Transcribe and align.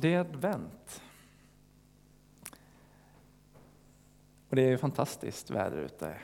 Det 0.00 0.14
är 0.14 0.20
advent. 0.20 1.02
Och 4.48 4.56
det 4.56 4.62
är 4.62 4.76
fantastiskt 4.76 5.50
väder 5.50 5.76
ute. 5.76 6.14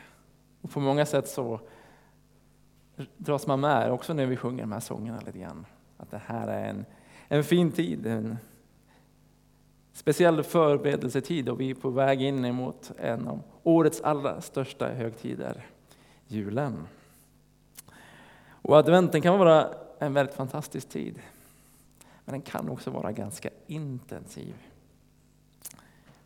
Och 0.61 0.71
på 0.71 0.81
många 0.81 1.07
sätt 1.07 1.29
så 1.29 1.61
dras 3.17 3.47
man 3.47 3.61
med 3.61 3.93
också 3.93 4.15
när 4.15 4.27
vi 4.27 4.37
sjunger 4.37 4.63
de 4.63 4.73
här 4.73 4.81
sångerna 4.81 5.21
lite 5.27 5.39
grann. 5.39 5.67
Att 5.97 6.11
det 6.11 6.21
här 6.27 6.49
är 6.49 6.69
en, 6.69 6.85
en 7.29 7.45
fin 7.45 7.73
tid, 7.73 8.07
en 8.07 8.37
speciell 9.93 10.43
förberedelsetid 10.43 11.49
och 11.49 11.61
vi 11.61 11.71
är 11.71 11.75
på 11.75 11.91
väg 11.91 12.23
in 12.23 12.45
emot 12.45 12.93
en 12.99 13.29
av 13.29 13.43
årets 13.63 14.01
allra 14.01 14.41
största 14.41 14.89
högtider, 14.89 15.67
julen. 16.27 16.87
Och 18.49 18.77
adventen 18.77 19.23
kan 19.23 19.39
vara 19.39 19.75
en 19.99 20.15
väldigt 20.15 20.35
fantastisk 20.35 20.89
tid. 20.89 21.21
Men 22.27 22.33
den 22.33 22.43
kan 22.43 22.69
också 22.69 22.91
vara 22.91 23.13
ganska 23.13 23.51
intensiv. 23.67 24.55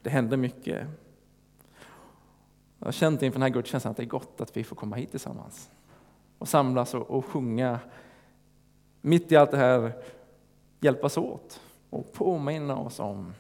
Det 0.02 0.10
händer 0.10 0.36
mycket. 0.36 0.86
Jag 2.78 2.86
har 2.86 2.92
känt 2.92 3.22
inför 3.22 3.38
den 3.38 3.42
här 3.42 3.48
gudstjänsten 3.48 3.91
att 3.91 3.96
det 3.96 4.02
är 4.02 4.06
gott 4.06 4.41
att 4.41 4.56
vi 4.56 4.64
får 4.64 4.77
komma 4.77 4.96
hit 4.96 5.10
tillsammans 5.10 5.70
och 6.38 6.48
samlas 6.48 6.94
och, 6.94 7.10
och 7.10 7.24
sjunga. 7.24 7.80
Mitt 9.00 9.32
i 9.32 9.36
allt 9.36 9.50
det 9.50 9.56
här 9.56 9.92
hjälpas 10.80 11.16
åt 11.16 11.60
och 11.91 12.12
påminna 12.12 12.77
oss 12.77 13.00
om 13.00 13.34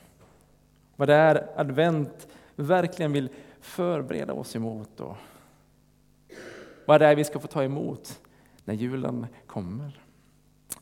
vad 0.96 1.08
det 1.08 1.14
är 1.14 1.60
advent 1.60 2.28
verkligen 2.56 3.12
vill 3.12 3.28
förbereda 3.60 4.32
oss 4.32 4.56
emot 4.56 5.00
och 5.00 5.16
vad 6.86 7.00
det 7.00 7.06
är 7.06 7.16
vi 7.16 7.24
ska 7.24 7.38
få 7.38 7.48
ta 7.48 7.64
emot 7.64 8.20
när 8.64 8.74
julen 8.74 9.26
kommer. 9.46 10.00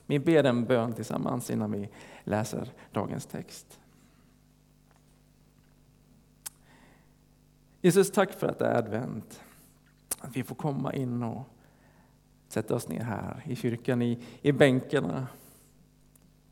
Vi 0.08 0.18
ber 0.18 0.44
en 0.44 0.64
bön 0.64 0.92
tillsammans 0.92 1.50
innan 1.50 1.72
vi 1.72 1.88
läser 2.24 2.72
dagens 2.92 3.26
text. 3.26 3.80
Jesus, 7.80 8.10
tack 8.10 8.32
för 8.32 8.46
att 8.46 8.58
det 8.58 8.66
är 8.66 8.78
advent. 8.78 9.42
Att 10.20 10.36
vi 10.36 10.42
får 10.42 10.54
komma 10.54 10.94
in 10.94 11.22
och 11.22 11.42
sätta 12.48 12.74
oss 12.74 12.88
ner 12.88 13.02
här 13.02 13.42
i 13.46 13.56
kyrkan, 13.56 14.02
i, 14.02 14.24
i 14.42 14.52
bänkarna 14.52 15.26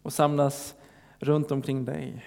och 0.03 0.13
samlas 0.13 0.75
runt 1.19 1.51
omkring 1.51 1.85
dig. 1.85 2.25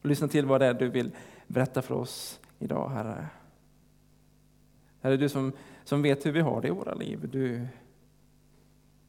Och 0.00 0.08
lyssna 0.08 0.28
till 0.28 0.46
vad 0.46 0.60
det 0.60 0.66
är 0.66 0.74
du 0.74 0.88
vill 0.88 1.10
berätta 1.46 1.82
för 1.82 1.94
oss 1.94 2.40
idag, 2.58 2.88
Herre. 2.88 3.28
Herre, 5.00 5.16
du 5.16 5.28
som, 5.28 5.52
som 5.84 6.02
vet 6.02 6.26
hur 6.26 6.32
vi 6.32 6.40
har 6.40 6.62
det 6.62 6.68
i 6.68 6.70
våra 6.70 6.94
liv. 6.94 7.28
Du 7.32 7.68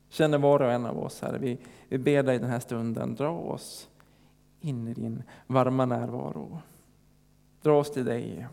känner 0.10 0.38
var 0.38 0.62
och 0.62 0.72
en 0.72 0.86
av 0.86 1.00
oss, 1.00 1.22
Herre. 1.22 1.38
Vi, 1.38 1.58
vi 1.90 1.98
ber 1.98 2.24
dig 2.24 2.40
den 2.40 2.50
här 2.50 2.60
stunden, 2.60 3.16
dra 3.16 3.30
oss 3.30 3.90
in 4.60 4.88
i 4.88 4.94
din 4.94 5.24
varma 5.48 5.86
närvaro. 5.86 6.62
Dra 7.62 7.80
oss 7.80 7.92
till 7.92 8.06
dig. 8.06 8.48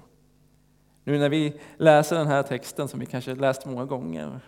Nu 1.05 1.19
när 1.19 1.29
vi 1.29 1.61
läser 1.77 2.17
den 2.17 2.27
här 2.27 2.43
texten 2.43 2.89
som 2.89 3.01
vi 3.01 3.07
kanske 3.07 3.35
läst 3.35 3.67
många 3.67 3.85
gånger, 3.85 4.41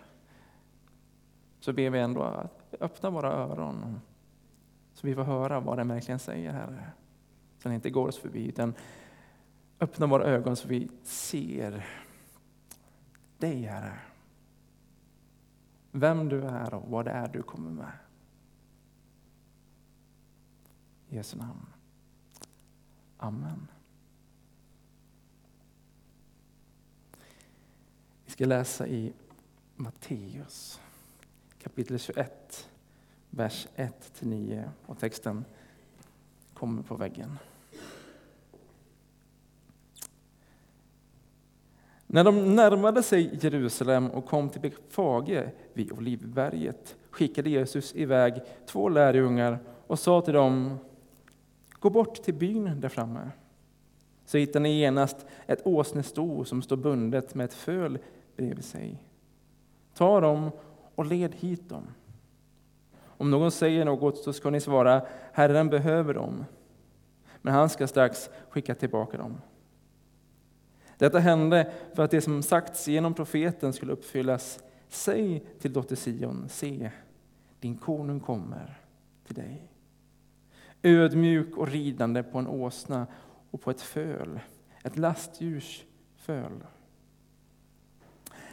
så 1.59 1.73
ber 1.73 1.89
vi 1.89 1.99
ändå 1.99 2.21
att 2.21 2.75
öppna 2.79 3.09
våra 3.09 3.33
öron 3.33 3.99
så 4.93 5.07
vi 5.07 5.15
får 5.15 5.23
höra 5.23 5.59
vad 5.59 5.77
den 5.77 5.87
verkligen 5.87 6.19
säger, 6.19 6.51
Herre. 6.51 6.91
Så 7.57 7.69
den 7.69 7.75
inte 7.75 7.89
går 7.89 8.07
oss 8.07 8.17
förbi, 8.17 8.47
utan 8.47 8.73
öppna 9.79 10.07
våra 10.07 10.23
ögon 10.23 10.55
så 10.55 10.67
vi 10.67 10.89
ser 11.03 11.85
dig, 13.37 13.61
Herre. 13.61 13.99
Vem 15.91 16.29
du 16.29 16.41
är 16.41 16.73
och 16.73 16.89
vad 16.89 17.05
det 17.05 17.11
är 17.11 17.27
du 17.27 17.43
kommer 17.43 17.71
med. 17.71 17.91
I 21.09 21.15
Jesu 21.15 21.37
namn. 21.37 21.65
Amen. 23.17 23.67
Vi 28.25 28.31
ska 28.31 28.45
läsa 28.45 28.87
i 28.87 29.13
Matteus 29.75 30.81
kapitel 31.67 31.99
21, 31.99 32.69
vers 33.29 33.67
1-9 33.75 34.69
och 34.85 34.99
texten 34.99 35.45
kommer 36.53 36.83
på 36.83 36.95
väggen. 36.95 37.37
När 42.17 42.23
de 42.23 42.55
närmade 42.55 43.03
sig 43.03 43.39
Jerusalem 43.41 44.09
och 44.09 44.25
kom 44.25 44.49
till 44.49 44.61
Betfage 44.61 45.43
vid 45.73 45.91
Olivberget 45.91 46.95
skickade 47.09 47.49
Jesus 47.49 47.95
iväg 47.95 48.33
två 48.65 48.89
lärjungar 48.89 49.59
och 49.87 49.99
sa 49.99 50.21
till 50.21 50.33
dem 50.33 50.79
Gå 51.79 51.89
bort 51.89 52.15
till 52.15 52.33
byn 52.33 52.81
där 52.81 52.89
framme. 52.89 53.31
Så 54.25 54.37
hittar 54.37 54.59
ni 54.59 54.79
genast 54.79 55.25
ett 55.45 55.67
åsnesto 55.67 56.45
som 56.45 56.61
står 56.61 56.77
bundet 56.77 57.35
med 57.35 57.45
ett 57.45 57.53
föl 57.53 57.99
bredvid 58.35 58.65
sig. 58.65 59.03
Ta 59.93 60.21
dem 60.21 60.51
och 60.95 61.05
led 61.05 61.35
hit 61.35 61.69
dem. 61.69 61.83
Om 62.99 63.31
någon 63.31 63.51
säger 63.51 63.85
något 63.85 64.17
så 64.17 64.33
ska 64.33 64.49
ni 64.49 64.59
svara 64.59 65.01
Herren 65.31 65.69
behöver 65.69 66.13
dem. 66.13 66.45
Men 67.41 67.53
han 67.53 67.69
ska 67.69 67.87
strax 67.87 68.29
skicka 68.49 68.75
tillbaka 68.75 69.17
dem. 69.17 69.37
Detta 70.97 71.19
hände 71.19 71.71
för 71.93 72.03
att 72.03 72.11
det 72.11 72.21
som 72.21 72.43
sagts 72.43 72.87
genom 72.87 73.13
profeten 73.13 73.73
skulle 73.73 73.93
uppfyllas. 73.93 74.59
Säg 74.89 75.43
till 75.59 75.73
dotter 75.73 75.95
Sion, 75.95 76.49
se, 76.49 76.91
din 77.59 77.77
konung 77.77 78.19
kommer 78.19 78.79
till 79.25 79.35
dig. 79.35 79.71
Ödmjuk 80.83 81.57
och 81.57 81.67
ridande 81.67 82.23
på 82.23 82.37
en 82.37 82.47
åsna 82.47 83.07
och 83.51 83.61
på 83.61 83.71
ett 83.71 83.81
föl, 83.81 84.39
ett 84.83 84.97
lastdjurs 84.97 85.83
föl. 86.15 86.63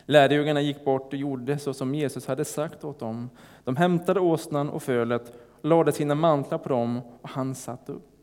Lärjungarna 0.06 0.60
gick 0.60 0.84
bort 0.84 1.12
och 1.12 1.18
gjorde 1.18 1.58
så 1.58 1.74
som 1.74 1.94
Jesus 1.94 2.26
hade 2.26 2.44
sagt 2.44 2.84
åt 2.84 2.98
dem. 2.98 3.30
De 3.64 3.76
hämtade 3.76 4.20
åsnan 4.20 4.70
och 4.70 4.82
fölet, 4.82 5.32
lade 5.62 5.92
sina 5.92 6.14
mantlar 6.14 6.58
på 6.58 6.68
dem 6.68 7.00
och 7.20 7.28
han 7.28 7.54
satt 7.54 7.88
upp. 7.88 8.13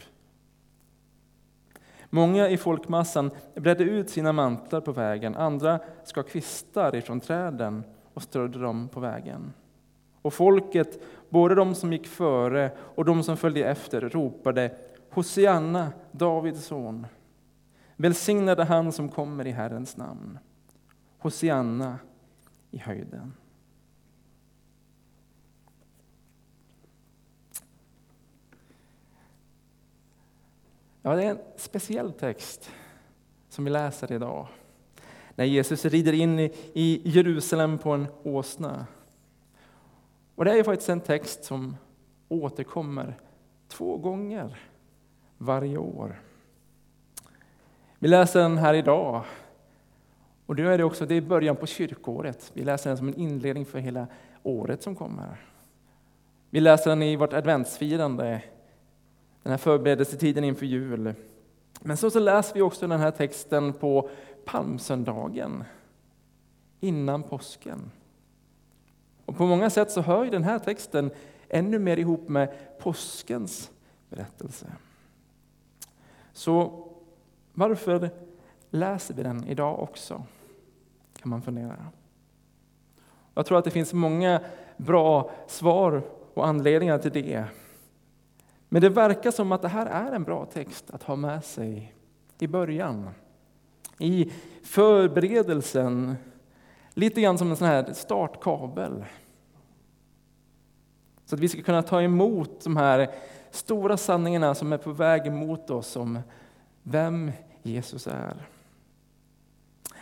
Många 2.13 2.49
i 2.49 2.57
folkmassan 2.57 3.31
bredde 3.55 3.83
ut 3.83 4.09
sina 4.09 4.31
mantlar 4.31 4.81
på 4.81 4.91
vägen, 4.91 5.35
andra 5.35 5.79
skar 6.03 6.23
kvistar 6.23 6.95
ifrån 6.95 7.19
träden 7.19 7.83
och 8.13 8.23
strödde 8.23 8.59
dem 8.59 8.89
på 8.89 8.99
vägen. 8.99 9.53
Och 10.21 10.33
folket, 10.33 11.01
både 11.29 11.55
de 11.55 11.75
som 11.75 11.93
gick 11.93 12.07
före 12.07 12.71
och 12.77 13.05
de 13.05 13.23
som 13.23 13.37
följde 13.37 13.65
efter, 13.65 14.01
ropade 14.01 14.71
Hosianna, 15.09 15.91
Davids 16.11 16.65
son. 16.65 17.07
Välsignade 17.95 18.63
han 18.63 18.91
som 18.91 19.09
kommer 19.09 19.47
i 19.47 19.51
Herrens 19.51 19.97
namn. 19.97 20.39
Hosianna 21.17 21.99
i 22.71 22.77
höjden. 22.77 23.33
Ja, 31.03 31.15
det 31.15 31.23
är 31.23 31.29
en 31.29 31.39
speciell 31.55 32.13
text 32.13 32.71
som 33.49 33.65
vi 33.65 33.71
läser 33.71 34.11
idag. 34.11 34.47
När 35.35 35.45
Jesus 35.45 35.85
rider 35.85 36.13
in 36.13 36.39
i 36.73 37.01
Jerusalem 37.05 37.77
på 37.77 37.91
en 37.91 38.07
åsna. 38.23 38.85
Och 40.35 40.45
det 40.45 40.59
är 40.59 40.63
faktiskt 40.63 40.89
en 40.89 41.01
text 41.01 41.43
som 41.43 41.75
återkommer 42.29 43.17
två 43.67 43.97
gånger 43.97 44.59
varje 45.37 45.77
år. 45.77 46.21
Vi 47.99 48.07
läser 48.07 48.39
den 48.39 48.57
här 48.57 48.73
idag. 48.73 49.23
Och 50.45 50.55
då 50.55 50.63
är 50.63 50.77
det 50.77 50.83
också 50.83 51.05
det 51.05 51.15
är 51.15 51.21
början 51.21 51.55
på 51.55 51.65
kyrkåret. 51.65 52.51
Vi 52.53 52.63
läser 52.63 52.89
den 52.89 52.97
som 52.97 53.07
en 53.07 53.19
inledning 53.19 53.65
för 53.65 53.79
hela 53.79 54.07
året 54.43 54.83
som 54.83 54.95
kommer. 54.95 55.45
Vi 56.49 56.59
läser 56.59 56.89
den 56.89 57.01
i 57.01 57.15
vårt 57.15 57.33
adventsfirande 57.33 58.43
den 59.43 59.51
här 59.51 59.57
förberedelsetiden 59.57 60.43
inför 60.43 60.65
jul. 60.65 61.13
Men 61.81 61.97
så, 61.97 62.11
så 62.11 62.19
läser 62.19 62.53
vi 62.53 62.61
också 62.61 62.87
den 62.87 62.99
här 62.99 63.11
texten 63.11 63.73
på 63.73 64.09
palmsöndagen, 64.45 65.63
innan 66.79 67.23
påsken. 67.23 67.91
Och 69.25 69.37
på 69.37 69.45
många 69.45 69.69
sätt 69.69 69.91
så 69.91 70.01
hör 70.01 70.23
ju 70.23 70.29
den 70.29 70.43
här 70.43 70.59
texten 70.59 71.11
ännu 71.49 71.79
mer 71.79 71.97
ihop 71.97 72.29
med 72.29 72.53
påskens 72.79 73.71
berättelse. 74.09 74.67
Så 76.33 76.87
varför 77.53 78.09
läser 78.69 79.13
vi 79.13 79.23
den 79.23 79.47
idag 79.47 79.79
också? 79.79 80.23
Kan 81.19 81.29
man 81.29 81.41
fundera. 81.41 81.85
Jag 83.33 83.45
tror 83.45 83.57
att 83.57 83.65
det 83.65 83.71
finns 83.71 83.93
många 83.93 84.41
bra 84.77 85.31
svar 85.47 86.03
och 86.33 86.47
anledningar 86.47 86.97
till 86.97 87.11
det. 87.11 87.45
Men 88.73 88.81
det 88.81 88.89
verkar 88.89 89.31
som 89.31 89.51
att 89.51 89.61
det 89.61 89.67
här 89.67 89.85
är 89.85 90.11
en 90.11 90.23
bra 90.23 90.45
text 90.45 90.91
att 90.91 91.03
ha 91.03 91.15
med 91.15 91.43
sig 91.43 91.93
i 92.39 92.47
början. 92.47 93.09
I 93.99 94.31
förberedelsen, 94.63 96.15
lite 96.93 97.21
grann 97.21 97.37
som 97.37 97.49
en 97.49 97.57
sån 97.57 97.67
här 97.67 97.93
startkabel. 97.93 99.05
Så 101.25 101.35
att 101.35 101.41
vi 101.41 101.47
ska 101.47 101.61
kunna 101.61 101.83
ta 101.83 102.01
emot 102.01 102.63
de 102.63 102.77
här 102.77 103.13
stora 103.51 103.97
sanningarna 103.97 104.55
som 104.55 104.73
är 104.73 104.77
på 104.77 104.91
väg 104.91 105.31
mot 105.31 105.69
oss 105.69 105.95
om 105.95 106.19
vem 106.83 107.31
Jesus 107.63 108.07
är. 108.07 108.47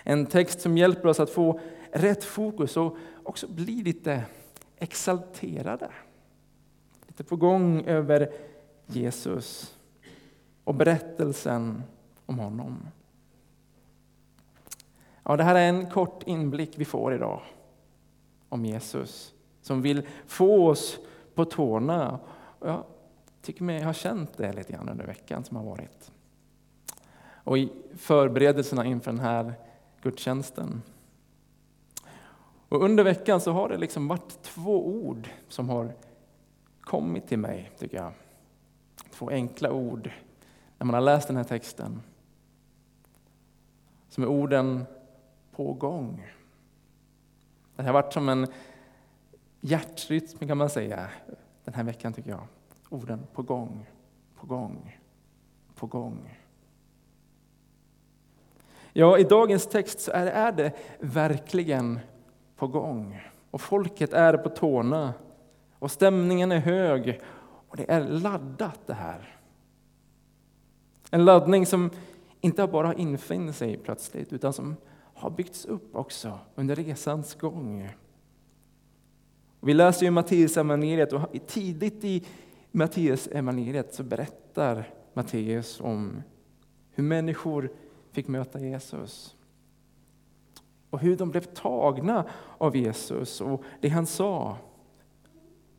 En 0.04 0.26
text 0.26 0.62
som 0.62 0.78
hjälper 0.78 1.10
oss 1.10 1.20
att 1.20 1.30
få 1.30 1.60
rätt 1.92 2.24
fokus 2.24 2.78
och 2.78 2.98
också 3.24 3.48
bli 3.48 3.84
lite 3.84 4.24
exalterade. 4.78 5.90
Lite 7.08 7.24
på 7.24 7.36
gång 7.36 7.86
över 7.86 8.32
Jesus 8.90 9.78
och 10.64 10.76
berättelsen 10.76 11.84
om 12.26 12.40
honom. 12.40 12.88
Ja, 15.24 15.38
det 15.38 15.44
här 15.44 15.56
är 15.56 15.70
en 15.70 15.90
kort 15.90 16.24
inblick 16.24 16.74
vi 16.76 16.86
får 16.86 17.14
idag 17.14 17.42
om 18.50 18.66
Jesus 18.66 19.34
som 19.62 19.82
vill 19.82 20.08
få 20.28 20.70
oss 20.70 21.00
på 21.36 21.46
tårna. 21.46 22.20
Jag 22.62 22.84
tycker 23.42 23.64
mig 23.64 23.84
ha 23.84 23.94
känt 23.94 24.38
det 24.38 24.54
lite 24.54 24.74
grann 24.74 24.90
under 24.90 25.06
veckan 25.06 25.44
som 25.44 25.58
har 25.58 25.64
varit. 25.64 26.12
Och 27.44 27.58
i 27.58 27.72
förberedelserna 27.98 28.86
inför 28.86 29.12
den 29.12 29.20
här 29.20 29.54
gudstjänsten. 30.02 30.82
Och 32.70 32.84
under 32.84 33.04
veckan 33.04 33.42
så 33.42 33.52
har 33.52 33.70
det 33.70 33.78
liksom 33.78 34.08
varit 34.08 34.42
två 34.42 34.88
ord 34.88 35.30
som 35.48 35.70
har 35.70 35.94
kommit 36.82 37.28
till 37.28 37.40
mig, 37.40 37.72
tycker 37.78 37.98
jag. 37.98 38.12
Två 39.20 39.30
enkla 39.30 39.72
ord 39.72 40.12
när 40.78 40.86
man 40.86 40.94
har 40.94 41.02
läst 41.02 41.28
den 41.28 41.38
här 41.38 41.44
texten. 41.44 42.02
Som 44.10 44.24
är 44.24 44.28
orden 44.28 44.86
på 45.52 45.74
gång. 45.74 46.28
Det 47.76 47.84
har 47.84 47.94
varit 47.94 48.14
som 48.14 48.30
en 48.30 48.48
hjärtrytm 49.62 50.48
kan 50.48 50.58
man 50.58 50.70
säga 50.70 51.10
den 51.64 51.74
här 51.74 51.84
veckan 51.84 52.14
tycker 52.14 52.30
jag. 52.30 52.48
Orden 52.90 53.28
på 53.34 53.42
gång, 53.42 53.86
på 54.36 54.48
gång, 54.48 55.00
på 55.76 55.88
gång. 55.88 56.38
Ja, 58.94 59.18
i 59.18 59.24
dagens 59.24 59.68
text 59.68 60.00
så 60.00 60.12
är, 60.12 60.26
är 60.26 60.52
det 60.52 60.74
verkligen 61.00 62.00
på 62.56 62.68
gång. 62.68 63.22
Och 63.52 63.62
folket 63.62 64.14
är 64.14 64.38
på 64.38 64.50
tårna. 64.50 65.14
Och 65.80 65.92
stämningen 65.92 66.52
är 66.52 66.60
hög. 66.60 67.22
Och 67.70 67.78
det 67.78 67.92
är 67.92 68.10
laddat 68.10 68.80
det 68.88 68.94
här. 68.94 69.40
En 71.12 71.26
laddning 71.26 71.66
som 71.66 71.90
inte 72.42 72.68
bara 72.68 72.94
infinner 72.94 73.54
sig 73.54 73.78
plötsligt, 73.78 74.34
utan 74.34 74.54
som 74.54 74.76
har 75.14 75.30
byggts 75.30 75.66
upp 75.66 75.96
också 75.96 76.40
under 76.56 76.76
resans 76.76 77.36
gång. 77.36 77.90
Vi 79.60 79.74
läser 79.74 80.06
ju 80.06 80.12
Matteus 80.12 80.58
evangeliet 80.58 81.14
och 81.14 81.30
tidigt 81.48 82.04
i 82.04 82.26
Matteus 82.72 83.28
evangeliet 83.28 83.94
så 83.94 84.04
berättar 84.04 84.94
Matteus 85.14 85.82
om 85.82 86.24
hur 86.92 87.04
människor 87.04 87.72
fick 88.12 88.28
möta 88.28 88.60
Jesus. 88.60 89.36
Och 90.90 91.00
hur 91.00 91.18
de 91.18 91.30
blev 91.32 91.42
tagna 91.42 92.26
av 92.58 92.76
Jesus 92.76 93.42
och 93.42 93.64
det 93.82 93.90
han 93.90 94.06
sa. 94.06 94.58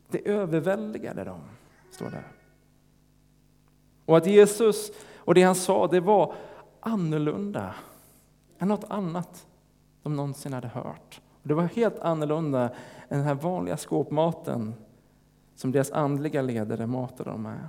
Det 0.08 0.28
överväldigade 0.28 1.24
dem, 1.24 1.40
står 2.00 2.10
det. 2.10 2.24
Och 4.04 4.16
att 4.16 4.26
Jesus 4.26 4.90
och 5.16 5.34
det 5.34 5.42
han 5.42 5.54
sa, 5.54 5.86
det 5.86 6.00
var 6.00 6.34
annorlunda 6.80 7.74
än 8.58 8.68
något 8.68 8.84
annat 8.88 9.46
de 10.02 10.16
någonsin 10.16 10.52
hade 10.52 10.68
hört. 10.68 11.20
Det 11.42 11.54
var 11.54 11.62
helt 11.62 11.98
annorlunda 11.98 12.68
än 13.08 13.18
den 13.18 13.22
här 13.22 13.34
vanliga 13.34 13.76
skåpmaten 13.76 14.74
som 15.54 15.72
deras 15.72 15.90
andliga 15.90 16.42
ledare 16.42 16.86
matade 16.86 17.30
dem 17.30 17.42
med. 17.42 17.68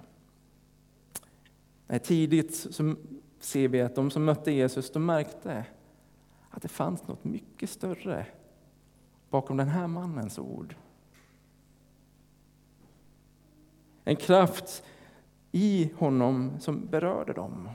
Tidigt 2.03 2.55
så 2.55 2.95
ser 3.39 3.67
vi 3.67 3.81
att 3.81 3.95
de 3.95 4.11
som 4.11 4.25
mötte 4.25 4.51
Jesus 4.51 4.91
de 4.91 5.05
märkte 5.05 5.65
att 6.49 6.61
det 6.61 6.67
fanns 6.67 7.07
något 7.07 7.23
mycket 7.23 7.69
större 7.69 8.25
bakom 9.29 9.57
den 9.57 9.67
här 9.67 9.87
mannens 9.87 10.39
ord. 10.39 10.75
En 14.03 14.15
kraft 14.15 14.83
i 15.51 15.91
honom 15.97 16.59
som 16.59 16.85
berörde 16.85 17.33
dem 17.33 17.69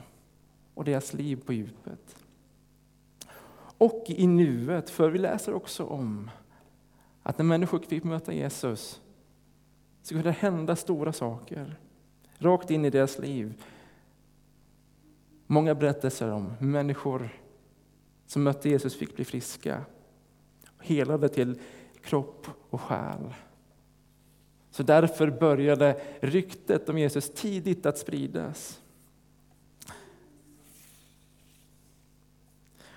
och 0.73 0.83
deras 0.83 1.13
liv 1.13 1.43
på 1.45 1.53
djupet. 1.53 2.23
Och 3.77 4.03
i 4.07 4.27
nuet, 4.27 4.89
för 4.89 5.09
vi 5.09 5.19
läser 5.19 5.53
också 5.53 5.85
om 5.85 6.29
att 7.23 7.37
när 7.37 7.45
människor 7.45 7.79
fick 7.79 8.03
möta 8.03 8.33
Jesus 8.33 9.01
så 10.01 10.13
kunde 10.13 10.29
det 10.29 10.31
hända 10.31 10.75
stora 10.75 11.13
saker 11.13 11.79
rakt 12.37 12.71
in 12.71 12.85
i 12.85 12.89
deras 12.89 13.19
liv. 13.19 13.63
Många 15.47 15.75
berättelser 15.75 16.31
om 16.31 16.53
människor 16.59 17.29
som 18.25 18.43
mötte 18.43 18.69
Jesus 18.69 18.95
fick 18.95 19.15
bli 19.15 19.25
friska, 19.25 19.85
helade 20.79 21.29
till 21.29 21.59
kropp 22.01 22.47
och 22.69 22.81
själ. 22.81 23.33
Så 24.77 24.83
därför 24.83 25.29
började 25.29 26.01
ryktet 26.19 26.89
om 26.89 26.97
Jesus 26.97 27.31
tidigt 27.33 27.85
att 27.85 27.97
spridas. 27.97 28.81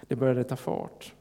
Det 0.02 0.16
började 0.16 0.44
ta 0.44 0.56
fart. 0.56 1.12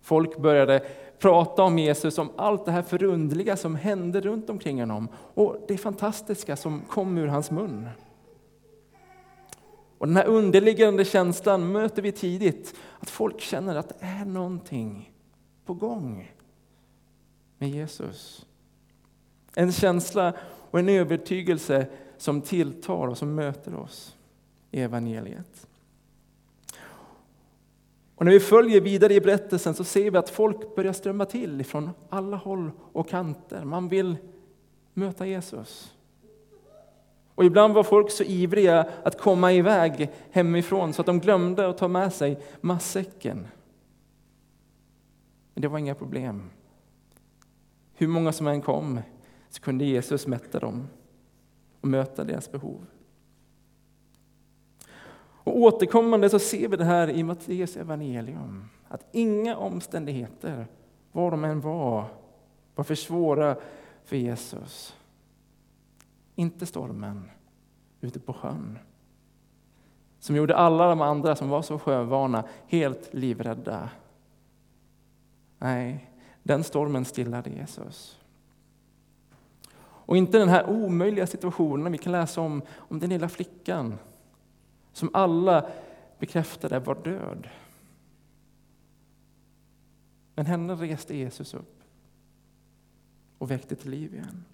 Folk 0.00 0.38
började 0.38 0.86
prata 1.18 1.62
om 1.62 1.78
Jesus, 1.78 2.18
om 2.18 2.30
allt 2.36 2.64
det 2.64 2.72
här 2.72 2.82
förundliga 2.82 3.56
som 3.56 3.74
hände 3.74 4.20
runt 4.20 4.50
omkring 4.50 4.80
honom 4.80 5.08
och 5.34 5.64
det 5.68 5.78
fantastiska 5.78 6.56
som 6.56 6.80
kom 6.80 7.18
ur 7.18 7.26
hans 7.26 7.50
mun. 7.50 7.88
Och 9.98 10.06
den 10.06 10.16
här 10.16 10.26
underliggande 10.26 11.04
känslan 11.04 11.72
möter 11.72 12.02
vi 12.02 12.12
tidigt, 12.12 12.74
att 13.00 13.10
folk 13.10 13.40
känner 13.40 13.76
att 13.76 13.88
det 13.88 13.96
är 14.00 14.24
någonting 14.24 15.12
på 15.64 15.74
gång 15.74 16.32
med 17.58 17.70
Jesus. 17.70 18.46
En 19.58 19.72
känsla 19.72 20.32
och 20.70 20.78
en 20.78 20.88
övertygelse 20.88 21.86
som 22.16 22.40
tilltar 22.40 23.08
och 23.08 23.18
som 23.18 23.34
möter 23.34 23.74
oss 23.74 24.16
i 24.70 24.80
evangeliet. 24.80 25.66
Och 28.14 28.24
när 28.24 28.32
vi 28.32 28.40
följer 28.40 28.80
vidare 28.80 29.14
i 29.14 29.20
berättelsen 29.20 29.74
så 29.74 29.84
ser 29.84 30.10
vi 30.10 30.18
att 30.18 30.30
folk 30.30 30.76
börjar 30.76 30.92
strömma 30.92 31.24
till 31.24 31.64
från 31.64 31.90
alla 32.08 32.36
håll 32.36 32.70
och 32.92 33.08
kanter. 33.08 33.64
Man 33.64 33.88
vill 33.88 34.16
möta 34.94 35.26
Jesus. 35.26 35.94
Och 37.34 37.44
ibland 37.44 37.74
var 37.74 37.82
folk 37.82 38.10
så 38.10 38.22
ivriga 38.22 38.90
att 39.04 39.20
komma 39.20 39.52
iväg 39.52 40.10
hemifrån 40.30 40.92
så 40.92 41.02
att 41.02 41.06
de 41.06 41.20
glömde 41.20 41.68
att 41.68 41.78
ta 41.78 41.88
med 41.88 42.12
sig 42.12 42.42
matsäcken. 42.60 43.46
Men 45.54 45.62
det 45.62 45.68
var 45.68 45.78
inga 45.78 45.94
problem. 45.94 46.50
Hur 47.94 48.08
många 48.08 48.32
som 48.32 48.46
än 48.46 48.62
kom 48.62 49.00
så 49.48 49.60
kunde 49.60 49.84
Jesus 49.84 50.26
mätta 50.26 50.58
dem 50.58 50.88
och 51.80 51.88
möta 51.88 52.24
deras 52.24 52.52
behov. 52.52 52.86
Och 55.46 55.56
återkommande 55.58 56.30
så 56.30 56.38
ser 56.38 56.68
vi 56.68 56.76
det 56.76 56.84
här 56.84 57.10
i 57.10 57.22
Matteus 57.22 57.76
evangelium. 57.76 58.68
Att 58.88 59.06
inga 59.12 59.56
omständigheter, 59.56 60.66
var 61.12 61.30
de 61.30 61.44
än 61.44 61.60
var, 61.60 62.04
var 62.74 62.84
för 62.84 62.94
svåra 62.94 63.56
för 64.04 64.16
Jesus. 64.16 64.96
Inte 66.34 66.66
stormen 66.66 67.30
ute 68.00 68.20
på 68.20 68.32
sjön. 68.32 68.78
Som 70.18 70.36
gjorde 70.36 70.56
alla 70.56 70.88
de 70.88 71.00
andra 71.00 71.36
som 71.36 71.48
var 71.48 71.62
så 71.62 71.78
sjövana 71.78 72.44
helt 72.66 73.14
livrädda. 73.14 73.90
Nej, 75.58 76.10
den 76.42 76.64
stormen 76.64 77.04
stillade 77.04 77.50
Jesus. 77.50 78.20
Och 80.06 80.16
inte 80.16 80.38
den 80.38 80.48
här 80.48 80.70
omöjliga 80.70 81.26
situationen 81.26 81.92
vi 81.92 81.98
kan 81.98 82.12
läsa 82.12 82.40
om, 82.40 82.62
om 82.76 83.00
den 83.00 83.10
lilla 83.10 83.28
flickan 83.28 83.98
som 84.92 85.10
alla 85.12 85.68
bekräftade 86.18 86.78
var 86.78 86.94
död. 86.94 87.48
Men 90.34 90.46
henne 90.46 90.74
reste 90.74 91.16
Jesus 91.16 91.54
upp 91.54 91.82
och 93.38 93.50
väckte 93.50 93.76
till 93.76 93.90
liv 93.90 94.14
igen. 94.14 94.44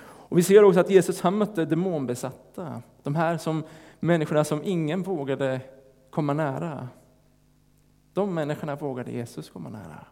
Och 0.00 0.38
Vi 0.38 0.42
ser 0.42 0.64
också 0.64 0.80
att 0.80 0.90
Jesus 0.90 1.20
han 1.20 1.38
mötte 1.38 1.64
demonbesatta, 1.64 2.82
de 3.02 3.14
här 3.14 3.38
som, 3.38 3.64
människorna 4.00 4.44
som 4.44 4.60
ingen 4.64 5.02
vågade 5.02 5.60
komma 6.10 6.32
nära. 6.32 6.88
De 8.12 8.34
människorna 8.34 8.76
vågade 8.76 9.10
Jesus 9.10 9.50
komma 9.50 9.68
nära. 9.68 10.06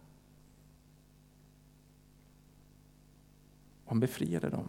Och 3.86 3.90
han 3.90 4.00
befriade 4.00 4.48
dem. 4.48 4.68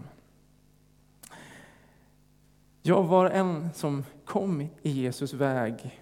Jag 2.82 3.04
var 3.04 3.30
en 3.30 3.74
som 3.74 4.04
kom 4.26 4.62
i 4.62 4.90
Jesus 4.90 5.34
väg. 5.34 6.02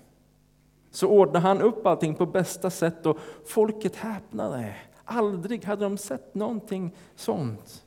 Så 0.92 1.08
ordnade 1.08 1.40
han 1.40 1.62
upp 1.62 1.86
allting 1.86 2.16
på 2.16 2.26
bästa 2.26 2.70
sätt 2.70 3.06
och 3.06 3.20
folket 3.46 3.96
häpnade. 3.96 4.76
Aldrig 5.06 5.66
hade 5.66 5.84
de 5.84 5.98
sett 5.98 6.36
någonting 6.36 6.96
sånt. 7.16 7.86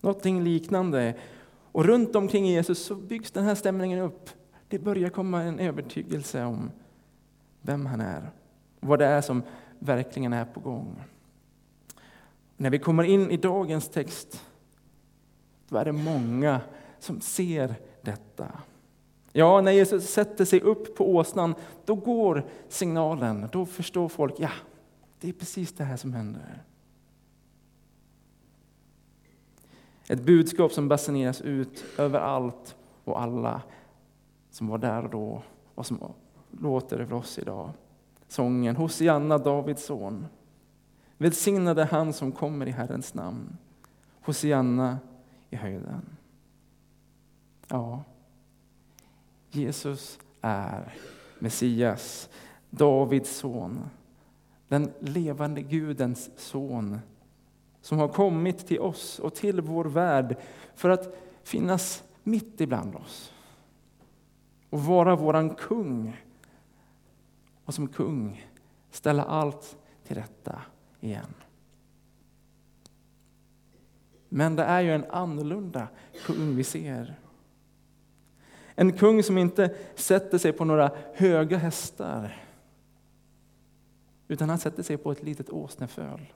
Någonting 0.00 0.44
liknande. 0.44 1.14
Och 1.72 1.84
runt 1.84 2.16
omkring 2.16 2.46
Jesus 2.46 2.84
så 2.84 2.94
byggs 2.94 3.30
den 3.30 3.44
här 3.44 3.54
stämningen 3.54 3.98
upp. 3.98 4.30
Det 4.68 4.78
börjar 4.78 5.10
komma 5.10 5.42
en 5.42 5.58
övertygelse 5.58 6.44
om 6.44 6.70
vem 7.62 7.86
han 7.86 8.00
är 8.00 8.30
vad 8.80 8.98
det 8.98 9.06
är 9.06 9.20
som 9.20 9.42
verkligen 9.78 10.32
är 10.32 10.44
på 10.44 10.60
gång. 10.60 11.02
När 12.60 12.70
vi 12.70 12.78
kommer 12.78 13.04
in 13.04 13.30
i 13.30 13.36
dagens 13.36 13.88
text, 13.88 14.46
då 15.68 15.76
är 15.76 15.84
det 15.84 15.92
många 15.92 16.60
som 16.98 17.20
ser 17.20 17.74
detta. 18.02 18.52
Ja, 19.32 19.60
när 19.60 19.72
Jesus 19.72 20.10
sätter 20.10 20.44
sig 20.44 20.60
upp 20.60 20.96
på 20.96 21.16
åsnan, 21.16 21.54
då 21.84 21.94
går 21.94 22.46
signalen. 22.68 23.48
Då 23.52 23.66
förstår 23.66 24.08
folk, 24.08 24.34
ja, 24.38 24.50
det 25.20 25.28
är 25.28 25.32
precis 25.32 25.72
det 25.72 25.84
här 25.84 25.96
som 25.96 26.12
händer. 26.12 26.62
Ett 30.08 30.22
budskap 30.22 30.72
som 30.72 30.88
basuneras 30.88 31.40
ut 31.40 31.84
över 31.98 32.18
allt 32.18 32.76
och 33.04 33.20
alla 33.20 33.62
som 34.50 34.68
var 34.68 34.78
där 34.78 35.04
och 35.04 35.10
då 35.10 35.42
och 35.74 35.86
som 35.86 36.12
låter 36.50 36.98
över 36.98 37.16
oss 37.16 37.38
idag. 37.38 37.70
Sången 38.28 38.76
Hosianna, 38.76 39.38
Davids 39.38 39.84
son. 39.84 40.26
Välsignade 41.22 41.84
han 41.84 42.12
som 42.12 42.32
kommer 42.32 42.66
i 42.66 42.70
Herrens 42.70 43.14
namn. 43.14 43.56
Hosianna 44.20 44.98
i 45.50 45.56
höjden. 45.56 46.16
Ja, 47.68 48.04
Jesus 49.50 50.18
är 50.40 50.94
Messias, 51.38 52.28
Davids 52.70 53.36
son. 53.36 53.90
Den 54.68 54.92
levande 55.00 55.62
Gudens 55.62 56.30
son 56.36 57.00
som 57.80 57.98
har 57.98 58.08
kommit 58.08 58.66
till 58.66 58.80
oss 58.80 59.18
och 59.18 59.34
till 59.34 59.60
vår 59.60 59.84
värld 59.84 60.36
för 60.74 60.90
att 60.90 61.16
finnas 61.42 62.04
mitt 62.22 62.60
ibland 62.60 62.94
oss 62.94 63.32
och 64.70 64.84
vara 64.84 65.16
våran 65.16 65.50
kung. 65.50 66.16
Och 67.64 67.74
som 67.74 67.88
kung 67.88 68.46
ställa 68.90 69.24
allt 69.24 69.76
till 70.04 70.16
rätta 70.16 70.62
igen. 71.00 71.34
Men 74.28 74.56
det 74.56 74.62
är 74.62 74.80
ju 74.80 74.94
en 74.94 75.10
annorlunda 75.10 75.88
kung 76.26 76.56
vi 76.56 76.64
ser. 76.64 77.18
En 78.74 78.92
kung 78.92 79.22
som 79.22 79.38
inte 79.38 79.76
sätter 79.94 80.38
sig 80.38 80.52
på 80.52 80.64
några 80.64 80.90
höga 81.14 81.56
hästar 81.56 82.44
utan 84.30 84.48
han 84.48 84.58
sätter 84.58 84.82
sig 84.82 84.96
på 84.96 85.12
ett 85.12 85.22
litet 85.22 85.50
åsneföl. 85.50 86.32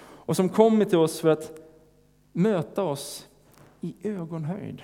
Och 0.00 0.36
som 0.36 0.48
kommer 0.48 0.84
till 0.84 0.98
oss 0.98 1.20
för 1.20 1.28
att 1.28 1.60
möta 2.32 2.82
oss 2.82 3.28
i 3.80 3.94
ögonhöjd. 4.02 4.82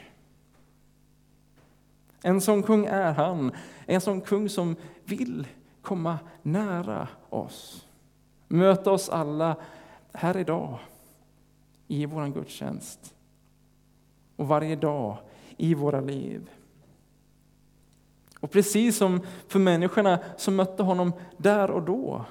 En 2.23 2.41
sån 2.41 2.63
kung 2.63 2.87
är 2.87 3.13
han, 3.13 3.53
en 3.87 4.01
sån 4.01 4.21
kung 4.21 4.49
som 4.49 4.77
vill 5.05 5.47
komma 5.85 6.19
nära 6.43 7.09
oss. 7.31 7.87
Möta 8.49 8.91
oss 8.91 9.09
alla 9.09 9.57
här 10.13 10.37
idag 10.37 10.79
i 11.89 12.07
vår 12.07 12.29
gudstjänst 12.29 13.15
och 14.37 14.49
varje 14.49 14.77
dag 14.77 15.19
i 15.57 15.75
våra 15.75 16.01
liv. 16.01 16.51
Och 18.41 18.51
precis 18.51 18.97
som 18.97 19.21
för 19.49 19.59
människorna 19.59 20.19
som 20.37 20.57
mötte 20.57 20.83
honom 20.83 21.13
där 21.37 21.71
och 21.71 21.83
då 21.83 22.25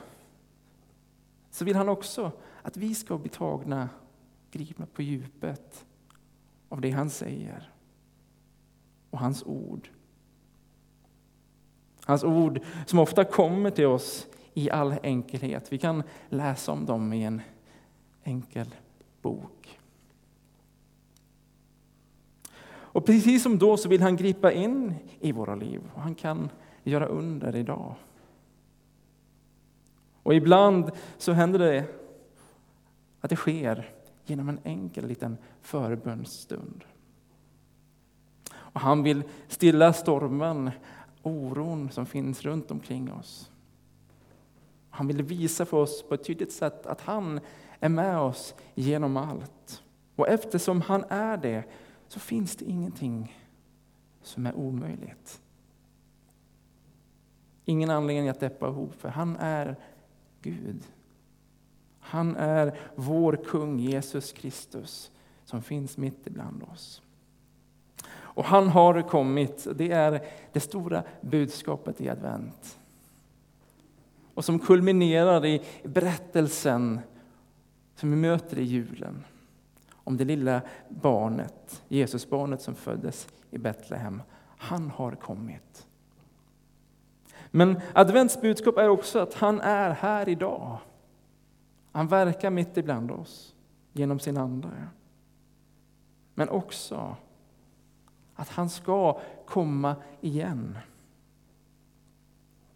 så 1.51 1.65
vill 1.65 1.75
han 1.75 1.89
också 1.89 2.31
att 2.61 2.77
vi 2.77 2.95
ska 2.95 3.17
bli 3.17 3.29
tagna, 3.29 3.89
gripna 4.51 4.85
på 4.85 5.01
djupet 5.01 5.85
av 6.69 6.81
det 6.81 6.91
han 6.91 7.09
säger 7.09 7.71
och 9.09 9.19
hans 9.19 9.43
ord. 9.43 9.89
Hans 12.05 12.23
ord 12.23 12.59
som 12.85 12.99
ofta 12.99 13.23
kommer 13.23 13.69
till 13.69 13.85
oss 13.85 14.27
i 14.53 14.69
all 14.69 14.95
enkelhet. 15.03 15.71
Vi 15.71 15.77
kan 15.77 16.03
läsa 16.29 16.71
om 16.71 16.85
dem 16.85 17.13
i 17.13 17.23
en 17.23 17.41
enkel 18.23 18.75
bok. 19.21 19.79
Och 22.93 23.05
precis 23.05 23.43
som 23.43 23.57
då 23.57 23.77
så 23.77 23.89
vill 23.89 24.01
han 24.01 24.15
gripa 24.15 24.51
in 24.51 24.93
i 25.19 25.31
våra 25.31 25.55
liv. 25.55 25.81
Och 25.93 26.01
han 26.01 26.15
kan 26.15 26.49
göra 26.83 27.05
under 27.05 27.55
idag. 27.55 27.95
Och 30.23 30.33
ibland 30.33 30.91
så 31.17 31.31
händer 31.31 31.59
det 31.59 31.85
att 33.21 33.29
det 33.29 33.35
sker 33.35 33.89
genom 34.25 34.49
en 34.49 34.59
enkel 34.63 35.07
liten 35.07 35.37
förbönsstund. 35.61 36.83
Och 38.53 38.81
han 38.81 39.03
vill 39.03 39.23
stilla 39.47 39.93
stormen, 39.93 40.71
oron 41.23 41.91
som 41.91 42.05
finns 42.05 42.41
runt 42.41 42.71
omkring 42.71 43.13
oss. 43.13 43.51
Han 44.89 45.07
vill 45.07 45.23
visa 45.23 45.65
för 45.65 45.77
oss 45.77 46.03
på 46.03 46.13
ett 46.13 46.23
tydligt 46.23 46.51
sätt 46.51 46.85
att 46.85 47.01
han 47.01 47.39
är 47.79 47.89
med 47.89 48.19
oss 48.19 48.55
genom 48.75 49.17
allt. 49.17 49.83
Och 50.15 50.27
eftersom 50.27 50.81
han 50.81 51.03
är 51.09 51.37
det 51.37 51.63
så 52.07 52.19
finns 52.19 52.55
det 52.55 52.65
ingenting 52.65 53.37
som 54.21 54.45
är 54.45 54.55
omöjligt. 54.55 55.41
Ingen 57.65 57.89
anledning 57.89 58.29
att 58.29 58.39
deppa 58.39 58.67
ihop, 58.67 58.93
för 58.93 59.09
han 59.09 59.35
är 59.35 59.75
Gud. 60.41 60.83
Han 61.99 62.35
är 62.35 62.79
vår 62.95 63.35
kung 63.45 63.79
Jesus 63.79 64.31
Kristus 64.31 65.11
som 65.45 65.61
finns 65.61 65.97
mitt 65.97 66.27
ibland 66.27 66.63
oss. 66.63 67.02
Och 68.35 68.45
han 68.45 68.67
har 68.67 69.01
kommit, 69.01 69.67
det 69.75 69.91
är 69.91 70.25
det 70.51 70.59
stora 70.59 71.03
budskapet 71.21 72.01
i 72.01 72.09
advent. 72.09 72.79
Och 74.33 74.45
som 74.45 74.59
kulminerar 74.59 75.45
i 75.45 75.61
berättelsen 75.83 76.99
som 77.95 78.11
vi 78.11 78.15
möter 78.15 78.59
i 78.59 78.63
julen. 78.63 79.23
Om 79.93 80.17
det 80.17 80.25
lilla 80.25 80.61
barnet, 80.89 81.83
Jesusbarnet 81.87 82.61
som 82.61 82.75
föddes 82.75 83.27
i 83.51 83.57
Betlehem. 83.57 84.21
Han 84.57 84.89
har 84.89 85.11
kommit. 85.11 85.87
Men 87.51 87.79
advents 87.93 88.41
budskap 88.41 88.77
är 88.77 88.89
också 88.89 89.19
att 89.19 89.33
han 89.33 89.61
är 89.61 89.89
här 89.89 90.29
idag. 90.29 90.77
Han 91.91 92.07
verkar 92.07 92.49
mitt 92.49 92.77
ibland 92.77 93.11
oss 93.11 93.55
genom 93.91 94.19
sin 94.19 94.37
Ande. 94.37 94.87
Men 96.33 96.49
också 96.49 97.15
att 98.35 98.49
han 98.49 98.69
ska 98.69 99.19
komma 99.45 99.95
igen. 100.21 100.77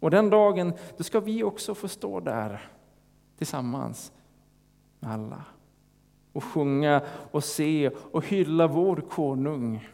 Och 0.00 0.10
den 0.10 0.30
dagen 0.30 0.72
då 0.96 1.04
ska 1.04 1.20
vi 1.20 1.42
också 1.42 1.74
få 1.74 1.88
stå 1.88 2.20
där 2.20 2.70
tillsammans 3.38 4.12
med 5.00 5.12
alla 5.12 5.44
och 6.32 6.44
sjunga 6.44 7.02
och 7.30 7.44
se 7.44 7.88
och 7.88 8.26
hylla 8.26 8.66
vår 8.66 8.96
konung 8.96 9.88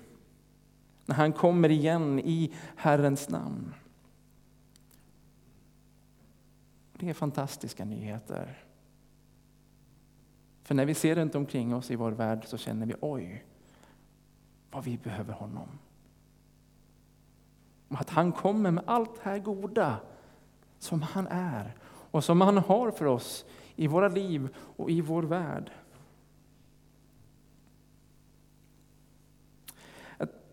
när 1.07 1.15
han 1.15 1.33
kommer 1.33 1.71
igen 1.71 2.21
i 2.21 2.53
Herrens 2.77 3.29
namn. 3.29 3.75
Det 6.93 7.09
är 7.09 7.15
fantastiska 7.15 7.85
nyheter. 7.85 8.65
För 10.63 10.75
när 10.75 10.87
vi 10.87 10.95
ser 10.95 11.15
runt 11.15 11.35
omkring 11.35 11.75
oss 11.75 11.91
i 11.91 11.97
vår 11.97 12.13
värld 12.13 12.45
så 12.47 12.59
känner 12.59 12.87
vi 12.87 12.95
oj, 13.01 13.45
vad 14.75 14.85
vi 14.85 14.99
behöver 14.99 15.33
honom. 15.33 15.69
Att 17.89 18.11
han 18.11 18.33
kommer 18.33 18.71
med 18.71 18.85
allt 18.87 19.15
det 19.15 19.31
här 19.31 19.39
goda 19.39 19.97
som 20.79 21.03
han 21.03 21.27
är 21.27 21.75
och 22.11 22.25
som 22.25 22.41
han 22.41 22.59
har 22.59 22.91
för 22.91 23.05
oss 23.05 23.45
i 23.77 23.87
våra 23.87 24.09
liv 24.09 24.49
och 24.57 24.91
i 24.91 25.01
vår 25.01 25.23
värld. 25.23 25.71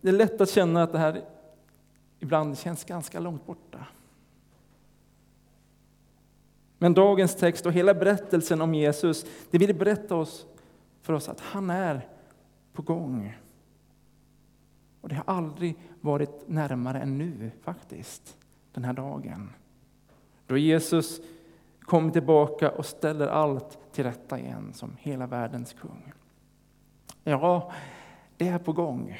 Det 0.00 0.08
är 0.08 0.12
lätt 0.12 0.40
att 0.40 0.50
känna 0.50 0.82
att 0.82 0.92
det 0.92 0.98
här 0.98 1.24
ibland 2.20 2.58
känns 2.58 2.84
ganska 2.84 3.20
långt 3.20 3.46
borta. 3.46 3.86
Men 6.78 6.94
dagens 6.94 7.36
text 7.36 7.66
och 7.66 7.72
hela 7.72 7.94
berättelsen 7.94 8.60
om 8.60 8.74
Jesus, 8.74 9.26
det 9.50 9.58
vill 9.58 9.74
berätta 9.74 10.16
oss, 10.16 10.46
för 11.00 11.12
oss 11.12 11.28
att 11.28 11.40
han 11.40 11.70
är 11.70 12.08
på 12.72 12.82
gång. 12.82 13.41
Och 15.02 15.08
det 15.08 15.14
har 15.14 15.24
aldrig 15.34 15.76
varit 16.00 16.48
närmare 16.48 17.00
än 17.00 17.18
nu 17.18 17.50
faktiskt, 17.62 18.36
den 18.72 18.84
här 18.84 18.92
dagen. 18.92 19.50
Då 20.46 20.56
Jesus 20.56 21.20
kommer 21.80 22.10
tillbaka 22.10 22.70
och 22.70 22.86
ställer 22.86 23.26
allt 23.26 23.78
till 23.92 24.04
rätta 24.04 24.38
igen 24.38 24.72
som 24.72 24.96
hela 24.98 25.26
världens 25.26 25.72
kung. 25.72 26.12
Ja, 27.24 27.72
det 28.36 28.48
är 28.48 28.58
på 28.58 28.72
gång. 28.72 29.18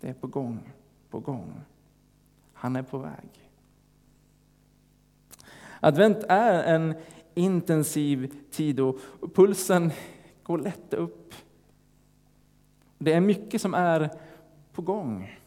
Det 0.00 0.08
är 0.08 0.14
på 0.14 0.26
gång, 0.26 0.72
på 1.10 1.20
gång. 1.20 1.60
Han 2.52 2.76
är 2.76 2.82
på 2.82 2.98
väg. 2.98 3.50
Advent 5.80 6.24
är 6.28 6.74
en 6.74 6.94
intensiv 7.34 8.34
tid 8.50 8.80
och 8.80 8.98
pulsen 9.34 9.90
går 10.42 10.58
lätt 10.58 10.94
upp 10.94 11.34
Det 13.04 13.12
är 13.12 13.20
mycket 13.20 13.60
som 13.60 13.74
är 13.74 14.10
på 14.72 14.82
gång, 14.82 15.40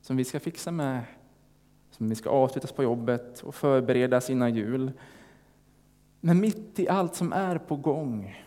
som 0.00 0.16
vi 0.16 0.24
ska 0.24 0.40
fixa 0.40 0.70
med, 0.70 1.04
som 1.90 2.08
vi 2.08 2.14
ska 2.14 2.30
avslutas 2.30 2.72
på 2.72 2.82
jobbet 2.82 3.40
och 3.40 3.54
förberedas 3.54 4.30
innan 4.30 4.54
jul. 4.54 4.92
Men 6.20 6.40
mitt 6.40 6.78
i 6.78 6.88
allt 6.88 7.14
som 7.14 7.32
är 7.32 7.58
på 7.58 7.76
gång, 7.76 8.44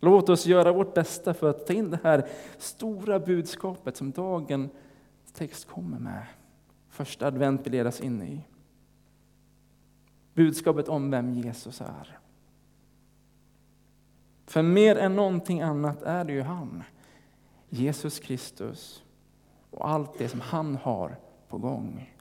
låt 0.00 0.28
oss 0.28 0.46
göra 0.46 0.72
vårt 0.72 0.94
bästa 0.94 1.34
för 1.34 1.50
att 1.50 1.66
ta 1.66 1.72
in 1.72 1.90
det 1.90 2.00
här 2.02 2.28
stora 2.58 3.18
budskapet 3.18 3.96
som 3.96 4.10
dagens 4.10 4.70
text 5.32 5.68
kommer 5.68 5.98
med. 5.98 6.26
Första 6.88 7.26
advent 7.26 7.66
vi 7.66 7.70
ledas 7.70 8.00
in 8.00 8.22
i. 8.22 8.40
Budskapet 10.34 10.88
om 10.88 11.10
vem 11.10 11.34
Jesus 11.34 11.80
är. 11.80 12.18
För 14.46 14.62
mer 14.62 14.96
än 14.96 15.16
någonting 15.16 15.60
annat 15.60 16.02
är 16.02 16.24
det 16.24 16.32
ju 16.32 16.42
han, 16.42 16.82
Jesus 17.68 18.18
Kristus 18.18 19.04
och 19.70 19.88
allt 19.88 20.18
det 20.18 20.28
som 20.28 20.40
han 20.40 20.76
har 20.76 21.16
på 21.48 21.58
gång 21.58 22.14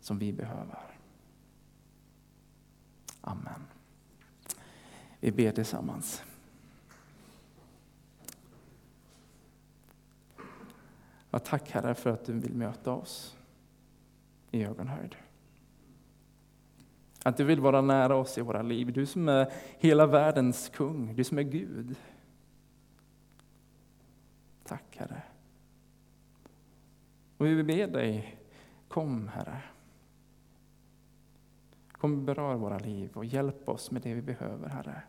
som 0.00 0.18
vi 0.18 0.32
behöver. 0.32 0.78
Amen. 3.20 3.64
Vi 5.20 5.32
ber 5.32 5.52
tillsammans. 5.52 6.22
Ja, 11.30 11.38
tack 11.38 11.70
Herre 11.70 11.94
för 11.94 12.10
att 12.10 12.24
du 12.24 12.32
vill 12.32 12.54
möta 12.54 12.92
oss 12.92 13.36
i 14.50 14.64
ögonhöjd. 14.64 15.16
Att 17.22 17.36
du 17.36 17.44
vill 17.44 17.60
vara 17.60 17.80
nära 17.80 18.16
oss 18.16 18.38
i 18.38 18.40
våra 18.40 18.62
liv. 18.62 18.92
Du 18.92 19.06
som 19.06 19.28
är 19.28 19.52
hela 19.78 20.06
världens 20.06 20.68
kung, 20.68 21.14
du 21.16 21.24
som 21.24 21.38
är 21.38 21.42
Gud. 21.42 21.96
Tack 24.64 24.96
Herre. 24.96 25.22
Och 27.44 27.50
vi 27.50 27.54
vill 27.54 27.64
be 27.64 27.86
dig, 27.86 28.36
kom 28.88 29.28
Herre. 29.28 29.62
Kom 31.92 32.12
och 32.12 32.18
berör 32.18 32.54
våra 32.54 32.78
liv 32.78 33.10
och 33.14 33.24
hjälp 33.24 33.68
oss 33.68 33.90
med 33.90 34.02
det 34.02 34.14
vi 34.14 34.22
behöver 34.22 34.68
Herre. 34.68 35.02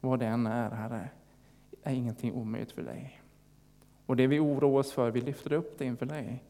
Vad 0.00 0.18
det 0.18 0.26
än 0.26 0.46
är 0.46 0.70
Herre, 0.70 1.10
är 1.82 1.94
ingenting 1.94 2.32
omöjligt 2.32 2.72
för 2.72 2.82
dig. 2.82 3.20
Och 4.06 4.16
det 4.16 4.26
vi 4.26 4.38
oroar 4.38 4.80
oss 4.80 4.92
för, 4.92 5.10
vi 5.10 5.20
lyfter 5.20 5.52
upp 5.52 5.78
det 5.78 5.84
inför 5.84 6.06
dig. 6.06 6.42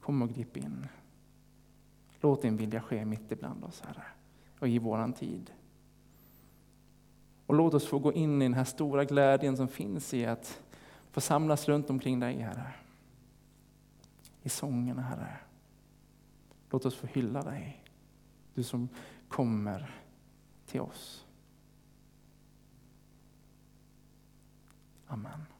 Kom 0.00 0.22
och 0.22 0.28
grip 0.28 0.56
in. 0.56 0.86
Låt 2.20 2.42
din 2.42 2.56
vilja 2.56 2.80
ske 2.82 3.04
mitt 3.04 3.32
ibland 3.32 3.64
oss, 3.64 3.82
Herre, 3.86 4.06
och 4.58 4.68
i 4.68 4.78
våran 4.78 5.12
tid. 5.12 5.50
Och 7.46 7.54
låt 7.54 7.74
oss 7.74 7.86
få 7.86 7.98
gå 7.98 8.12
in 8.12 8.42
i 8.42 8.44
den 8.44 8.54
här 8.54 8.64
stora 8.64 9.04
glädjen 9.04 9.56
som 9.56 9.68
finns 9.68 10.14
i 10.14 10.26
att 10.26 10.62
får 11.12 11.20
samlas 11.20 11.68
runt 11.68 11.90
omkring 11.90 12.20
dig, 12.20 12.40
Herre. 12.40 12.72
I 14.42 14.48
sångerna, 14.48 15.02
Herre. 15.02 15.36
Låt 16.70 16.84
oss 16.84 16.94
få 16.94 17.06
hylla 17.06 17.42
dig, 17.42 17.84
du 18.54 18.62
som 18.62 18.88
kommer 19.28 19.94
till 20.66 20.80
oss. 20.80 21.26
Amen. 25.06 25.51